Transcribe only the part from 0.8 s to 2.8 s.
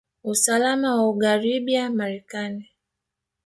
na ugharibiya marekani